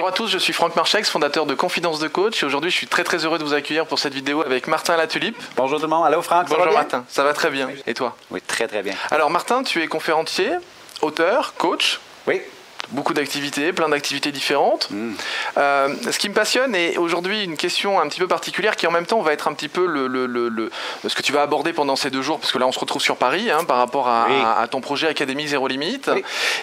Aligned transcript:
Bonjour 0.00 0.14
à 0.14 0.16
tous, 0.16 0.28
je 0.28 0.38
suis 0.38 0.54
Franck 0.54 0.76
Marchex, 0.76 1.10
fondateur 1.10 1.44
de 1.44 1.54
Confidence 1.54 1.98
de 1.98 2.08
Coach. 2.08 2.42
Et 2.42 2.46
aujourd'hui, 2.46 2.70
je 2.70 2.74
suis 2.74 2.86
très 2.86 3.04
très 3.04 3.26
heureux 3.26 3.36
de 3.36 3.44
vous 3.44 3.52
accueillir 3.52 3.84
pour 3.84 3.98
cette 3.98 4.14
vidéo 4.14 4.40
avec 4.40 4.66
Martin 4.66 4.96
Latulipe. 4.96 5.36
Bonjour 5.56 5.78
tout 5.78 5.84
le 5.84 5.90
monde. 5.90 6.06
Allô 6.06 6.22
Franck. 6.22 6.48
Bonjour 6.48 6.72
Martin. 6.72 7.04
Ça 7.06 7.22
va 7.22 7.34
très 7.34 7.50
bien. 7.50 7.68
Et 7.86 7.92
toi? 7.92 8.16
Oui, 8.30 8.40
très 8.40 8.66
très 8.66 8.82
bien. 8.82 8.94
Alors 9.10 9.28
Martin, 9.28 9.62
tu 9.62 9.82
es 9.82 9.88
conférencier, 9.88 10.52
auteur, 11.02 11.52
coach? 11.58 12.00
Oui 12.26 12.40
beaucoup 12.92 13.14
d'activités, 13.14 13.72
plein 13.72 13.88
d'activités 13.88 14.32
différentes. 14.32 14.88
Mm. 14.90 15.12
Euh, 15.56 15.94
ce 16.10 16.18
qui 16.18 16.28
me 16.28 16.34
passionne 16.34 16.74
est 16.74 16.96
aujourd'hui 16.96 17.44
une 17.44 17.56
question 17.56 18.00
un 18.00 18.08
petit 18.08 18.20
peu 18.20 18.26
particulière 18.26 18.76
qui 18.76 18.86
en 18.86 18.90
même 18.90 19.06
temps 19.06 19.20
va 19.20 19.32
être 19.32 19.48
un 19.48 19.54
petit 19.54 19.68
peu 19.68 19.86
le, 19.86 20.06
le, 20.06 20.26
le, 20.26 20.70
ce 21.06 21.14
que 21.14 21.22
tu 21.22 21.32
vas 21.32 21.42
aborder 21.42 21.72
pendant 21.72 21.96
ces 21.96 22.10
deux 22.10 22.22
jours, 22.22 22.38
parce 22.38 22.52
que 22.52 22.58
là 22.58 22.66
on 22.66 22.72
se 22.72 22.78
retrouve 22.78 23.02
sur 23.02 23.16
Paris 23.16 23.50
hein, 23.50 23.64
par 23.64 23.78
rapport 23.78 24.08
à, 24.08 24.66
ton 24.70 24.80
projet 24.80 25.08
Académie 25.08 25.48
Zéro 25.48 25.66
Limite. 25.68 26.10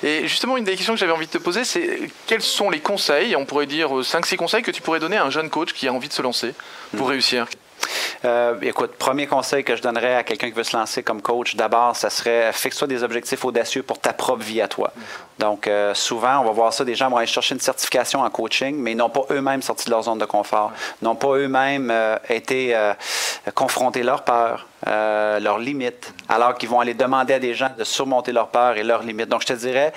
Et 0.04 0.28
justement, 0.28 0.58
une 0.58 0.64
des 0.64 0.76
questions 0.76 0.94
que 0.94 1.00
j'avais 1.00 1.12
envie 1.12 1.28
de 1.28 1.32
te 1.32 1.38
poser, 1.38 1.64
c'est 1.64 2.10
quels 2.26 2.42
sont 2.42 2.70
les 2.70 2.80
conseils, 2.80 3.36
on 3.36 3.46
pourrait 3.46 3.66
dire 3.66 3.90
5-6 3.92 4.36
conseils 4.36 4.64
que 4.64 4.72
tu 4.72 4.82
pourrais 4.82 5.00
donner 5.00 5.18
à 5.18 5.26
un 5.26 5.30
jeune 5.30 5.50
coach 5.50 5.74
qui 5.74 5.88
a 5.88 5.94
envie 5.94 6.08
de 6.08 6.14
se 6.14 6.22
lancer 6.22 6.54
pour 6.96 7.08
mm. 7.08 7.12
réussir? 7.12 7.46
Euh, 8.26 8.56
écoute, 8.62 8.92
premier 8.98 9.28
conseil 9.28 9.64
que 9.64 9.76
je 9.76 9.82
donnerais 9.82 10.16
à 10.16 10.24
quelqu'un 10.24 10.48
qui 10.48 10.56
veut 10.56 10.64
se 10.64 10.76
lancer 10.76 11.04
comme 11.04 11.22
coach, 11.22 11.56
d'abord, 11.56 11.96
ça 11.96 12.10
serait 12.10 12.52
fixe-toi 12.54 12.88
des 12.88 13.04
objectifs 13.04 13.44
audacieux 13.46 13.84
pour 13.84 14.00
ta 14.00 14.14
propre 14.14 14.44
vie 14.44 14.62
à 14.62 14.68
toi. 14.68 14.92
Donc, 15.40 15.68
euh, 15.68 15.94
souvent, 15.94 16.40
on 16.40 16.46
va 16.46 16.52
voir 16.52 16.74
ça, 16.74 16.84
des 16.84 16.96
gens 16.96 17.10
vont 17.10 17.18
aller 17.18 17.28
chercher 17.28 17.54
une 17.54 17.62
certification 17.62 18.22
en 18.22 18.30
coaching, 18.30 18.76
mais 18.78 18.94
ils 18.94 18.98
n'ont 18.98 19.10
pas 19.10 19.26
eux-mêmes 19.30 19.62
sorti 19.62 19.86
de 19.86 19.92
leur 19.92 20.04
zone 20.04 20.18
de 20.18 20.26
confort, 20.26 20.72
n'ont 21.02 21.16
pas 21.16 21.36
eux-mêmes 21.36 21.92
euh, 21.92 22.18
été 22.30 22.76
confrontés 23.54 24.04
leurs 24.04 24.24
peurs, 24.24 24.68
leurs 24.86 25.60
limites, 25.60 26.14
alors 26.28 26.56
qu'ils 26.56 26.70
vont 26.70 26.80
aller 26.80 26.94
demander 26.94 27.36
à 27.36 27.40
des 27.40 27.54
gens 27.54 27.70
de 27.78 27.84
surmonter 27.84 28.32
leurs 28.32 28.50
peurs 28.50 28.78
et 28.78 28.84
leurs 28.84 29.04
limites. 29.04 29.30
Donc, 29.30 29.42
je 29.42 29.48
te 29.48 29.54
dirais, 29.54 29.94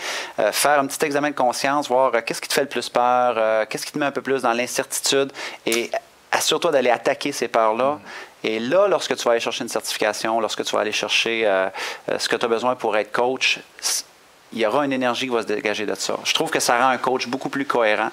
faire 0.52 0.78
un 0.78 0.86
petit 0.86 1.04
examen 1.04 1.30
de 1.30 1.34
conscience, 1.34 1.88
voir 1.88 2.24
qu'est-ce 2.24 2.40
qui 2.40 2.48
te 2.48 2.54
fait 2.54 2.62
le 2.62 2.68
plus 2.68 2.88
peur, 2.88 3.66
qu'est-ce 3.68 3.86
qui 3.86 3.92
te 3.92 3.98
met 3.98 4.06
un 4.06 4.12
peu 4.12 4.22
plus 4.22 4.42
dans 4.42 4.52
l'incertitude 4.52 5.32
et 5.66 5.90
assure-toi 6.32 6.70
d'aller 6.70 6.90
attaquer 6.90 7.32
ces 7.32 7.48
peurs-là. 7.48 7.98
Et 8.42 8.58
là, 8.58 8.88
lorsque 8.88 9.14
tu 9.16 9.24
vas 9.24 9.32
aller 9.32 9.40
chercher 9.40 9.64
une 9.64 9.68
certification, 9.68 10.40
lorsque 10.40 10.64
tu 10.64 10.74
vas 10.74 10.80
aller 10.80 10.92
chercher 10.92 11.46
euh, 11.46 11.68
euh, 12.08 12.18
ce 12.18 12.28
que 12.28 12.36
tu 12.36 12.44
as 12.44 12.48
besoin 12.48 12.74
pour 12.74 12.96
être 12.96 13.12
coach, 13.12 13.60
il 14.52 14.58
y 14.58 14.66
aura 14.66 14.84
une 14.84 14.92
énergie 14.92 15.26
qui 15.26 15.32
va 15.32 15.42
se 15.42 15.46
dégager 15.46 15.86
de 15.86 15.94
ça. 15.94 16.16
Je 16.24 16.32
trouve 16.32 16.50
que 16.50 16.58
ça 16.58 16.78
rend 16.78 16.88
un 16.88 16.98
coach 16.98 17.28
beaucoup 17.28 17.50
plus 17.50 17.66
cohérent. 17.66 18.10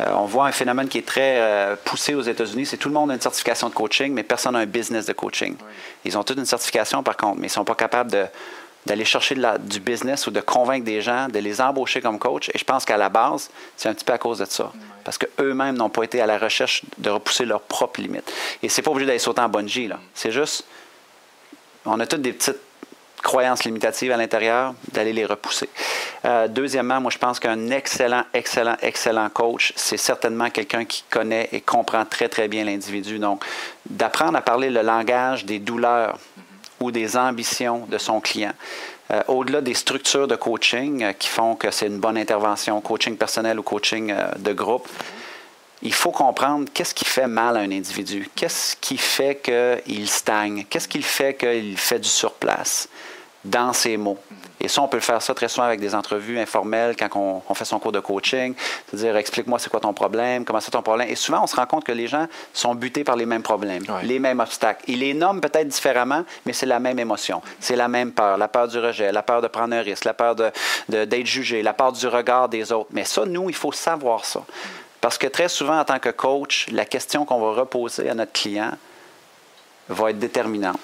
Euh, 0.00 0.12
on 0.14 0.26
voit 0.26 0.46
un 0.46 0.52
phénomène 0.52 0.88
qui 0.88 0.98
est 0.98 1.06
très 1.06 1.76
poussé 1.84 2.14
aux 2.14 2.22
États-Unis, 2.22 2.66
c'est 2.66 2.76
tout 2.76 2.88
le 2.88 2.94
monde 2.94 3.10
a 3.10 3.14
une 3.14 3.20
certification 3.20 3.68
de 3.68 3.74
coaching, 3.74 4.12
mais 4.12 4.22
personne 4.22 4.52
n'a 4.52 4.60
un 4.60 4.66
business 4.66 5.06
de 5.06 5.12
coaching. 5.12 5.56
Ils 6.04 6.16
ont 6.18 6.22
toute 6.22 6.38
une 6.38 6.46
certification, 6.46 7.02
par 7.02 7.16
contre, 7.16 7.36
mais 7.36 7.46
ils 7.46 7.50
ne 7.50 7.54
sont 7.54 7.64
pas 7.64 7.74
capables 7.74 8.12
de 8.12 8.26
d'aller 8.86 9.04
chercher 9.04 9.36
du 9.60 9.80
business 9.80 10.26
ou 10.26 10.30
de 10.30 10.40
convaincre 10.40 10.84
des 10.84 11.00
gens, 11.00 11.28
de 11.28 11.38
les 11.38 11.60
embaucher 11.60 12.00
comme 12.00 12.18
coach. 12.18 12.48
Et 12.52 12.58
je 12.58 12.64
pense 12.64 12.84
qu'à 12.84 12.96
la 12.96 13.08
base, 13.08 13.50
c'est 13.76 13.88
un 13.88 13.94
petit 13.94 14.04
peu 14.04 14.12
à 14.12 14.18
cause 14.18 14.38
de 14.38 14.44
ça. 14.44 14.72
Parce 15.04 15.18
qu'eux-mêmes 15.18 15.76
n'ont 15.76 15.90
pas 15.90 16.02
été 16.02 16.20
à 16.20 16.26
la 16.26 16.38
recherche 16.38 16.82
de 16.98 17.10
repousser 17.10 17.44
leurs 17.44 17.60
propres 17.60 18.00
limites. 18.00 18.32
Et 18.62 18.68
c'est 18.68 18.82
pas 18.82 18.90
obligé 18.90 19.06
d'aller 19.06 19.18
sauter 19.18 19.40
en 19.40 19.48
bungee, 19.48 19.88
là. 19.88 19.98
C'est 20.14 20.32
juste, 20.32 20.64
on 21.84 21.98
a 22.00 22.06
toutes 22.06 22.22
des 22.22 22.32
petites 22.32 22.58
croyances 23.22 23.64
limitatives 23.64 24.10
à 24.10 24.16
l'intérieur, 24.16 24.74
d'aller 24.90 25.12
les 25.12 25.24
repousser. 25.24 25.68
Euh, 26.24 26.48
deuxièmement, 26.48 27.00
moi, 27.00 27.10
je 27.10 27.18
pense 27.18 27.38
qu'un 27.38 27.70
excellent, 27.70 28.24
excellent, 28.34 28.76
excellent 28.82 29.28
coach, 29.30 29.72
c'est 29.76 29.96
certainement 29.96 30.50
quelqu'un 30.50 30.84
qui 30.84 31.04
connaît 31.08 31.48
et 31.52 31.60
comprend 31.60 32.04
très, 32.04 32.28
très 32.28 32.48
bien 32.48 32.64
l'individu. 32.64 33.18
Donc, 33.18 33.44
d'apprendre 33.88 34.36
à 34.36 34.42
parler 34.42 34.70
le 34.70 34.82
langage 34.82 35.44
des 35.44 35.60
douleurs, 35.60 36.18
ou 36.82 36.90
des 36.90 37.16
ambitions 37.16 37.86
de 37.86 37.98
son 37.98 38.20
client. 38.20 38.52
Euh, 39.10 39.22
au-delà 39.28 39.60
des 39.60 39.74
structures 39.74 40.26
de 40.26 40.36
coaching 40.36 41.02
euh, 41.02 41.12
qui 41.12 41.28
font 41.28 41.54
que 41.54 41.70
c'est 41.70 41.86
une 41.86 41.98
bonne 41.98 42.16
intervention, 42.16 42.80
coaching 42.80 43.16
personnel 43.16 43.58
ou 43.58 43.62
coaching 43.62 44.10
euh, 44.10 44.32
de 44.38 44.52
groupe, 44.52 44.88
il 45.82 45.92
faut 45.92 46.12
comprendre 46.12 46.68
qu'est-ce 46.72 46.94
qui 46.94 47.04
fait 47.04 47.26
mal 47.26 47.56
à 47.56 47.60
un 47.60 47.70
individu, 47.72 48.30
qu'est-ce 48.34 48.76
qui 48.76 48.96
fait 48.96 49.40
qu'il 49.42 50.08
stagne, 50.08 50.64
qu'est-ce 50.70 50.88
qui 50.88 51.02
fait 51.02 51.34
qu'il 51.34 51.76
fait 51.76 51.98
du 51.98 52.08
surplace? 52.08 52.88
Dans 53.44 53.72
ses 53.72 53.96
mots. 53.96 54.18
Et 54.60 54.68
ça, 54.68 54.80
on 54.80 54.86
peut 54.86 55.00
faire 55.00 55.20
ça 55.20 55.34
très 55.34 55.48
souvent 55.48 55.66
avec 55.66 55.80
des 55.80 55.92
entrevues 55.92 56.38
informelles 56.38 56.94
quand 56.96 57.08
on, 57.16 57.54
fait 57.54 57.64
son 57.64 57.80
cours 57.80 57.90
de 57.90 57.98
coaching. 57.98 58.54
C'est-à-dire, 58.86 59.16
explique-moi 59.16 59.58
c'est 59.58 59.70
quoi 59.70 59.80
ton 59.80 59.92
problème, 59.92 60.44
comment 60.44 60.60
c'est 60.60 60.70
ton 60.70 60.82
problème? 60.82 61.08
Et 61.10 61.16
souvent, 61.16 61.42
on 61.42 61.48
se 61.48 61.56
rend 61.56 61.66
compte 61.66 61.82
que 61.82 61.90
les 61.90 62.06
gens 62.06 62.28
sont 62.52 62.76
butés 62.76 63.02
par 63.02 63.16
les 63.16 63.26
mêmes 63.26 63.42
problèmes, 63.42 63.82
les 64.04 64.20
mêmes 64.20 64.38
obstacles. 64.38 64.84
Ils 64.86 65.00
les 65.00 65.14
nomment 65.14 65.40
peut-être 65.40 65.66
différemment, 65.66 66.24
mais 66.46 66.52
c'est 66.52 66.66
la 66.66 66.78
même 66.78 67.00
émotion. 67.00 67.42
C'est 67.58 67.74
la 67.74 67.88
même 67.88 68.12
peur. 68.12 68.38
La 68.38 68.46
peur 68.46 68.68
du 68.68 68.78
rejet, 68.78 69.10
la 69.10 69.22
peur 69.22 69.42
de 69.42 69.48
prendre 69.48 69.74
un 69.74 69.82
risque, 69.82 70.04
la 70.04 70.14
peur 70.14 70.36
d'être 70.36 70.54
de, 70.88 71.26
jugé, 71.26 71.62
la 71.62 71.72
peur 71.72 71.92
du 71.92 72.06
regard 72.06 72.48
des 72.48 72.70
autres. 72.70 72.90
Mais 72.92 73.04
ça, 73.04 73.24
nous, 73.26 73.50
il 73.50 73.56
faut 73.56 73.72
savoir 73.72 74.24
ça. 74.24 74.44
Parce 75.00 75.18
que 75.18 75.26
très 75.26 75.48
souvent, 75.48 75.80
en 75.80 75.84
tant 75.84 75.98
que 75.98 76.10
coach, 76.10 76.68
la 76.70 76.84
question 76.84 77.24
qu'on 77.24 77.40
va 77.40 77.60
reposer 77.60 78.08
à 78.08 78.14
notre 78.14 78.32
client, 78.32 78.70
va 79.92 80.10
être 80.10 80.18
déterminante 80.18 80.80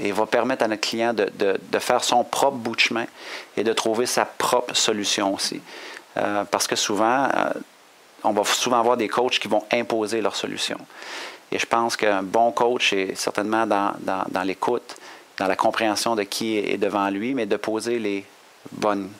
et 0.00 0.12
va 0.12 0.26
permettre 0.26 0.64
à 0.64 0.68
notre 0.68 0.80
client 0.80 1.12
de, 1.12 1.30
de, 1.36 1.78
faire 1.78 2.02
son 2.02 2.24
propre 2.24 2.56
bout 2.56 2.74
de 2.74 2.80
chemin 2.80 3.06
et 3.56 3.64
de 3.64 3.72
trouver 3.72 4.06
sa 4.06 4.24
propre 4.24 4.74
solution 4.74 5.34
aussi. 5.34 5.60
Euh, 6.16 6.44
parce 6.44 6.66
que 6.66 6.76
souvent, 6.76 7.24
euh, 7.24 7.50
on 8.22 8.32
va 8.32 8.44
souvent 8.44 8.78
avoir 8.78 8.96
des 8.96 9.08
coachs 9.08 9.38
qui 9.38 9.48
vont 9.48 9.64
imposer 9.72 10.20
leur 10.20 10.36
solution. 10.36 10.78
Et 11.50 11.58
je 11.58 11.66
pense 11.66 11.96
qu'un 11.96 12.22
bon 12.22 12.52
coach 12.52 12.92
est 12.92 13.14
certainement 13.14 13.66
dans, 13.66 13.92
dans, 14.00 14.24
dans 14.28 14.42
l'écoute, 14.42 14.96
dans 15.38 15.46
la 15.46 15.56
compréhension 15.56 16.14
de 16.14 16.22
qui 16.22 16.56
est 16.56 16.78
devant 16.78 17.08
lui, 17.10 17.34
mais 17.34 17.46
de 17.46 17.56
poser 17.56 17.98
les 17.98 18.24
bonnes 18.72 19.10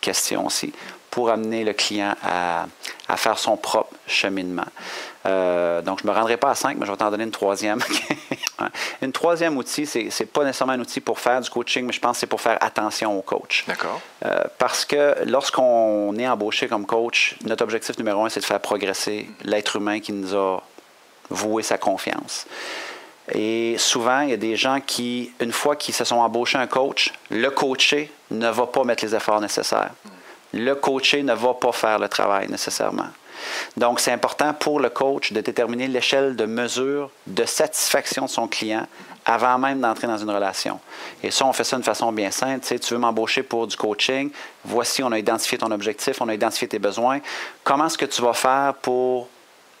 questions 0.00 0.46
aussi 0.46 0.72
pour 1.10 1.30
amener 1.30 1.64
le 1.64 1.74
client 1.74 2.14
à, 2.22 2.66
à 3.08 3.16
faire 3.16 3.38
son 3.38 3.56
propre 3.56 3.94
cheminement. 4.06 4.64
Euh, 5.26 5.82
donc, 5.82 6.00
je 6.00 6.06
ne 6.06 6.12
me 6.12 6.16
rendrai 6.16 6.36
pas 6.36 6.50
à 6.50 6.54
cinq, 6.54 6.76
mais 6.78 6.86
je 6.86 6.90
vais 6.90 6.96
t'en 6.96 7.10
donner 7.10 7.24
une 7.24 7.30
troisième. 7.30 7.80
une 9.00 9.12
troisième 9.12 9.56
outil, 9.56 9.86
ce 9.86 9.98
n'est 9.98 10.26
pas 10.26 10.44
nécessairement 10.44 10.74
un 10.74 10.80
outil 10.80 11.00
pour 11.00 11.18
faire 11.18 11.40
du 11.40 11.50
coaching, 11.50 11.86
mais 11.86 11.92
je 11.92 12.00
pense 12.00 12.16
que 12.16 12.20
c'est 12.20 12.26
pour 12.26 12.40
faire 12.40 12.58
attention 12.60 13.18
au 13.18 13.22
coach. 13.22 13.64
D'accord. 13.66 14.00
Euh, 14.24 14.42
parce 14.58 14.84
que 14.84 15.16
lorsqu'on 15.26 16.16
est 16.18 16.28
embauché 16.28 16.68
comme 16.68 16.86
coach, 16.86 17.36
notre 17.44 17.64
objectif 17.64 17.98
numéro 17.98 18.24
un, 18.24 18.28
c'est 18.28 18.40
de 18.40 18.44
faire 18.44 18.60
progresser 18.60 19.28
l'être 19.44 19.76
humain 19.76 20.00
qui 20.00 20.12
nous 20.12 20.34
a 20.34 20.62
voué 21.30 21.62
sa 21.62 21.78
confiance. 21.78 22.46
Et 23.30 23.76
souvent, 23.78 24.20
il 24.20 24.30
y 24.30 24.32
a 24.32 24.38
des 24.38 24.56
gens 24.56 24.80
qui, 24.84 25.32
une 25.40 25.52
fois 25.52 25.76
qu'ils 25.76 25.94
se 25.94 26.04
sont 26.04 26.16
embauchés 26.16 26.58
un 26.58 26.66
coach, 26.66 27.12
le 27.30 27.50
coaché 27.50 28.10
ne 28.30 28.48
va 28.48 28.66
pas 28.66 28.84
mettre 28.84 29.04
les 29.04 29.14
efforts 29.14 29.40
nécessaires. 29.40 29.92
Le 30.52 30.74
coaché 30.74 31.22
ne 31.22 31.32
va 31.32 31.54
pas 31.54 31.72
faire 31.72 31.98
le 31.98 32.08
travail 32.08 32.48
nécessairement. 32.50 33.08
Donc, 33.76 34.00
c'est 34.00 34.12
important 34.12 34.54
pour 34.54 34.80
le 34.80 34.90
coach 34.90 35.32
de 35.32 35.40
déterminer 35.40 35.88
l'échelle 35.88 36.36
de 36.36 36.44
mesure 36.44 37.10
de 37.26 37.44
satisfaction 37.44 38.24
de 38.24 38.30
son 38.30 38.48
client 38.48 38.86
avant 39.24 39.58
même 39.58 39.80
d'entrer 39.80 40.06
dans 40.06 40.18
une 40.18 40.30
relation. 40.30 40.80
Et 41.22 41.30
ça, 41.30 41.46
on 41.46 41.52
fait 41.52 41.64
ça 41.64 41.76
d'une 41.76 41.84
façon 41.84 42.12
bien 42.12 42.30
simple. 42.30 42.60
Tu, 42.60 42.68
sais, 42.68 42.78
tu 42.78 42.94
veux 42.94 43.00
m'embaucher 43.00 43.42
pour 43.42 43.66
du 43.66 43.76
coaching, 43.76 44.30
voici, 44.64 45.02
on 45.02 45.12
a 45.12 45.18
identifié 45.18 45.58
ton 45.58 45.70
objectif, 45.70 46.20
on 46.20 46.28
a 46.28 46.34
identifié 46.34 46.66
tes 46.68 46.78
besoins. 46.78 47.20
Comment 47.62 47.86
est-ce 47.86 47.98
que 47.98 48.06
tu 48.06 48.20
vas 48.22 48.32
faire 48.32 48.74
pour 48.82 49.28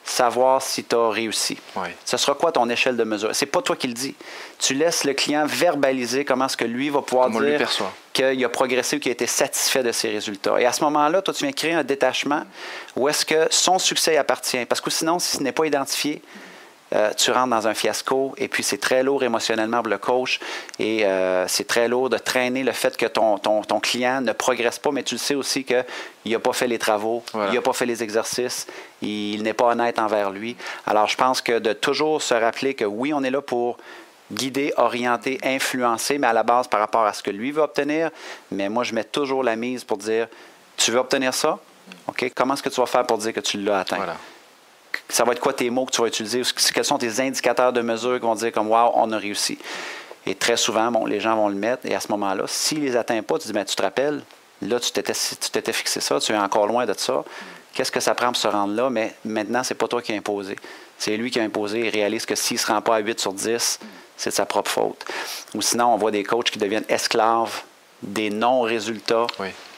savoir 0.04 0.62
si 0.62 0.84
tu 0.84 0.96
as 0.96 1.10
réussi. 1.10 1.58
Ce 2.04 2.16
sera 2.16 2.34
quoi 2.34 2.52
ton 2.52 2.68
échelle 2.68 2.96
de 2.96 3.04
mesure? 3.04 3.30
C'est 3.34 3.46
pas 3.46 3.62
toi 3.62 3.76
qui 3.76 3.86
le 3.86 3.94
dis. 3.94 4.14
Tu 4.58 4.74
laisses 4.74 5.04
le 5.04 5.14
client 5.14 5.46
verbaliser 5.46 6.24
comment 6.24 6.46
est-ce 6.46 6.56
que 6.56 6.64
lui 6.64 6.90
va 6.90 7.02
pouvoir 7.02 7.30
dire 7.30 7.68
qu'il 8.12 8.44
a 8.44 8.48
progressé 8.48 8.96
ou 8.96 9.00
qu'il 9.00 9.10
a 9.10 9.12
été 9.12 9.26
satisfait 9.26 9.82
de 9.82 9.92
ses 9.92 10.10
résultats. 10.10 10.60
Et 10.60 10.66
à 10.66 10.72
ce 10.72 10.82
moment-là, 10.84 11.22
toi, 11.22 11.32
tu 11.32 11.44
viens 11.44 11.52
créer 11.52 11.72
un 11.72 11.84
détachement 11.84 12.42
où 12.96 13.08
est-ce 13.08 13.24
que 13.24 13.46
son 13.50 13.78
succès 13.78 14.16
appartient. 14.16 14.64
Parce 14.66 14.80
que 14.80 14.90
sinon, 14.90 15.18
si 15.18 15.36
ce 15.36 15.42
n'est 15.42 15.52
pas 15.52 15.66
identifié, 15.66 16.20
euh, 16.92 17.10
tu 17.16 17.30
rentres 17.30 17.48
dans 17.48 17.66
un 17.66 17.74
fiasco 17.74 18.34
et 18.36 18.48
puis 18.48 18.62
c'est 18.62 18.78
très 18.78 19.02
lourd 19.02 19.22
émotionnellement 19.22 19.82
pour 19.82 19.90
le 19.90 19.98
coach 19.98 20.40
et 20.78 21.06
euh, 21.06 21.46
c'est 21.48 21.66
très 21.66 21.88
lourd 21.88 22.10
de 22.10 22.18
traîner 22.18 22.62
le 22.62 22.72
fait 22.72 22.96
que 22.96 23.06
ton, 23.06 23.38
ton, 23.38 23.62
ton, 23.62 23.80
client 23.80 24.20
ne 24.20 24.32
progresse 24.32 24.78
pas, 24.78 24.90
mais 24.90 25.02
tu 25.02 25.14
le 25.14 25.18
sais 25.18 25.34
aussi 25.34 25.64
qu'il 25.64 25.84
n'a 26.26 26.38
pas 26.38 26.52
fait 26.52 26.66
les 26.66 26.78
travaux, 26.78 27.22
il 27.34 27.54
n'a 27.54 27.62
pas 27.62 27.72
fait 27.72 27.86
les 27.86 28.02
exercices, 28.02 28.66
il 29.00 29.42
n'est 29.42 29.54
pas 29.54 29.66
honnête 29.66 29.98
envers 29.98 30.30
lui. 30.30 30.56
Alors 30.86 31.08
je 31.08 31.16
pense 31.16 31.40
que 31.40 31.58
de 31.58 31.72
toujours 31.72 32.20
se 32.22 32.34
rappeler 32.34 32.74
que 32.74 32.84
oui, 32.84 33.12
on 33.14 33.22
est 33.22 33.30
là 33.30 33.40
pour 33.40 33.78
guider, 34.32 34.72
orienter, 34.76 35.38
influencer, 35.44 36.18
mais 36.18 36.26
à 36.26 36.32
la 36.32 36.42
base 36.42 36.68
par 36.68 36.80
rapport 36.80 37.04
à 37.04 37.12
ce 37.12 37.22
que 37.22 37.30
lui 37.30 37.52
veut 37.52 37.62
obtenir. 37.62 38.10
Mais 38.50 38.68
moi, 38.68 38.84
je 38.84 38.94
mets 38.94 39.04
toujours 39.04 39.42
la 39.42 39.56
mise 39.56 39.84
pour 39.84 39.98
dire, 39.98 40.26
tu 40.76 40.90
veux 40.90 40.98
obtenir 40.98 41.34
ça? 41.34 41.58
OK? 42.06 42.32
Comment 42.34 42.54
est-ce 42.54 42.62
que 42.62 42.68
tu 42.68 42.80
vas 42.80 42.86
faire 42.86 43.06
pour 43.06 43.18
dire 43.18 43.32
que 43.32 43.40
tu 43.40 43.58
l'as 43.58 43.80
atteint? 43.80 44.16
Ça 45.12 45.24
va 45.24 45.32
être 45.32 45.40
quoi 45.40 45.52
tes 45.52 45.68
mots 45.68 45.84
que 45.84 45.90
tu 45.90 46.00
vas 46.00 46.08
utiliser? 46.08 46.42
Quels 46.74 46.84
sont 46.84 46.96
tes 46.96 47.20
indicateurs 47.20 47.72
de 47.72 47.82
mesure 47.82 48.14
qui 48.18 48.24
vont 48.24 48.34
dire 48.34 48.50
comme 48.50 48.70
Wow, 48.70 48.92
on 48.94 49.12
a 49.12 49.18
réussi? 49.18 49.58
Et 50.26 50.34
très 50.34 50.56
souvent, 50.56 50.90
bon, 50.90 51.04
les 51.04 51.20
gens 51.20 51.36
vont 51.36 51.48
le 51.48 51.54
mettre. 51.54 51.84
Et 51.84 51.94
à 51.94 52.00
ce 52.00 52.08
moment-là, 52.12 52.44
s'ils 52.46 52.80
ne 52.80 52.86
les 52.86 52.96
atteignent 52.96 53.22
pas, 53.22 53.38
tu 53.38 53.46
dis, 53.46 53.52
ben, 53.52 53.64
tu 53.64 53.76
te 53.76 53.82
rappelles, 53.82 54.22
là, 54.62 54.80
tu 54.80 54.90
t'étais 54.92 55.72
fixé 55.72 56.00
ça, 56.00 56.18
tu 56.18 56.32
es 56.32 56.36
encore 56.36 56.66
loin 56.66 56.86
de 56.86 56.94
ça. 56.96 57.24
Qu'est-ce 57.74 57.92
que 57.92 58.00
ça 58.00 58.14
prend 58.14 58.28
pour 58.28 58.36
se 58.36 58.48
rendre 58.48 58.74
là? 58.74 58.88
Mais 58.88 59.14
maintenant, 59.24 59.62
c'est 59.62 59.74
pas 59.74 59.88
toi 59.88 60.00
qui 60.00 60.12
as 60.12 60.16
imposé. 60.16 60.56
C'est 60.96 61.16
lui 61.16 61.30
qui 61.30 61.40
a 61.40 61.42
imposé. 61.42 61.80
Il 61.80 61.90
réalise 61.90 62.24
que 62.24 62.34
s'il 62.34 62.56
ne 62.56 62.60
se 62.60 62.66
rend 62.68 62.80
pas 62.80 62.96
à 62.96 62.98
8 63.00 63.20
sur 63.20 63.32
10, 63.32 63.80
c'est 64.16 64.30
de 64.30 64.34
sa 64.34 64.46
propre 64.46 64.70
faute. 64.70 65.04
Ou 65.54 65.60
sinon, 65.60 65.86
on 65.92 65.96
voit 65.96 66.10
des 66.10 66.22
coachs 66.22 66.50
qui 66.50 66.58
deviennent 66.58 66.84
esclaves 66.88 67.62
des 68.02 68.30
non-résultats 68.30 69.26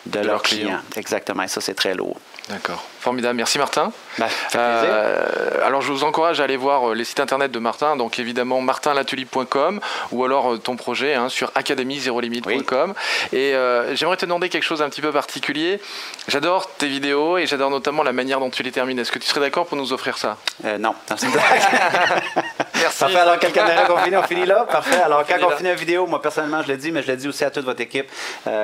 de, 0.06 0.20
leurs 0.20 0.42
clients. 0.42 0.80
Exactement. 0.96 1.46
ça, 1.48 1.60
c'est 1.60 1.74
très 1.74 1.94
lourd. 1.94 2.18
D'accord. 2.48 2.84
Formidable. 3.00 3.36
Merci 3.36 3.58
Martin. 3.58 3.90
Bah, 4.18 4.28
euh, 4.54 5.66
alors 5.66 5.80
je 5.80 5.90
vous 5.90 6.04
encourage 6.04 6.40
à 6.40 6.44
aller 6.44 6.58
voir 6.58 6.90
euh, 6.90 6.94
les 6.94 7.04
sites 7.04 7.20
internet 7.20 7.50
de 7.50 7.58
Martin, 7.58 7.96
donc 7.96 8.18
évidemment 8.18 8.60
martinlatulipe.com 8.60 9.80
ou 10.12 10.24
alors 10.24 10.54
euh, 10.54 10.58
ton 10.58 10.76
projet 10.76 11.14
hein, 11.14 11.30
sur 11.30 11.50
academy-limite.com. 11.54 12.94
Et 13.32 13.54
j'aimerais 13.94 14.16
te 14.16 14.26
demander 14.26 14.48
quelque 14.50 14.62
chose 14.62 14.82
un 14.82 14.90
petit 14.90 15.00
peu 15.00 15.12
particulier. 15.12 15.80
J'adore 16.28 16.70
tes 16.76 16.88
vidéos 16.88 17.38
et 17.38 17.46
j'adore 17.46 17.70
notamment 17.70 18.02
la 18.02 18.12
manière 18.12 18.40
dont 18.40 18.50
tu 18.50 18.62
les 18.62 18.72
termines. 18.72 18.98
Est-ce 18.98 19.12
que 19.12 19.18
tu 19.18 19.26
serais 19.26 19.40
d'accord 19.40 19.66
pour 19.66 19.78
nous 19.78 19.92
offrir 19.92 20.18
ça? 20.18 20.36
Non, 20.78 20.94
une 21.22 21.30
blague. 21.30 21.44
Merci. 22.84 22.98
Parfait, 22.98 23.18
alors 23.18 23.38
quelqu'un 23.38 23.64
qu'on 23.86 23.96
finit, 23.98 24.16
on 24.16 24.22
finit 24.22 24.46
là. 24.46 24.66
Parfait. 24.70 25.00
Alors 25.00 25.24
quand 25.26 25.36
on 25.42 25.50
finit 25.56 25.70
la 25.70 25.74
vidéo, 25.74 26.06
moi 26.06 26.20
personnellement 26.20 26.62
je 26.62 26.68
l'ai 26.68 26.76
dit, 26.76 26.92
mais 26.92 27.02
je 27.02 27.08
l'ai 27.08 27.16
dit 27.16 27.28
aussi 27.28 27.44
à 27.44 27.50
toute 27.50 27.64
votre 27.64 27.80
équipe, 27.80 28.10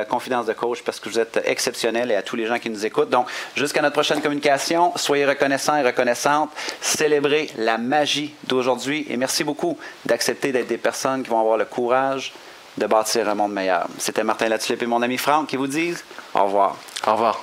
Confidence 0.08 0.46
de 0.46 0.52
coach, 0.52 0.82
parce 0.82 1.00
que 1.00 1.08
vous 1.08 1.18
êtes 1.18 1.40
exceptionnels 1.44 2.10
et 2.10 2.16
à 2.16 2.22
tous 2.22 2.36
les 2.36 2.46
gens 2.46 2.58
qui 2.58 2.70
nous 2.70 2.84
écoutent. 2.84 3.10
Donc 3.10 3.26
jusqu'à 3.56 3.82
notre 3.82 3.94
prochaine 3.94 4.20
communication. 4.20 4.92
Soyez 4.96 5.26
reconnaissants 5.26 5.76
et 5.76 5.82
reconnaissantes. 5.82 6.50
Célébrez 6.80 7.50
la 7.56 7.78
magie 7.78 8.34
d'aujourd'hui. 8.44 9.06
Et 9.08 9.16
merci 9.16 9.44
beaucoup 9.44 9.78
d'accepter 10.04 10.52
d'être 10.52 10.68
des 10.68 10.78
personnes 10.78 11.22
qui 11.22 11.30
vont 11.30 11.40
avoir 11.40 11.56
le 11.56 11.64
courage 11.64 12.32
de 12.78 12.86
bâtir 12.86 13.28
un 13.28 13.34
monde 13.34 13.52
meilleur. 13.52 13.86
C'était 13.98 14.24
Martin 14.24 14.48
Latulippe 14.48 14.82
et 14.82 14.86
mon 14.86 15.02
ami 15.02 15.18
Franck 15.18 15.48
qui 15.48 15.56
vous 15.56 15.66
disent 15.66 16.04
au 16.34 16.44
revoir. 16.44 16.76
Au 17.06 17.12
revoir. 17.12 17.42